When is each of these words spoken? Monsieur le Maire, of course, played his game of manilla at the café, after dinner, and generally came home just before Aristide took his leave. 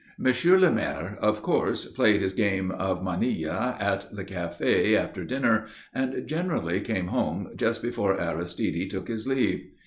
Monsieur 0.17 0.57
le 0.57 0.71
Maire, 0.71 1.15
of 1.21 1.43
course, 1.43 1.85
played 1.85 2.21
his 2.21 2.33
game 2.33 2.71
of 2.71 3.03
manilla 3.03 3.77
at 3.79 4.07
the 4.11 4.25
café, 4.25 4.97
after 4.97 5.23
dinner, 5.23 5.65
and 5.93 6.25
generally 6.25 6.81
came 6.81 7.09
home 7.09 7.51
just 7.55 7.83
before 7.83 8.19
Aristide 8.19 8.89
took 8.89 9.07
his 9.09 9.27
leave. 9.27 9.65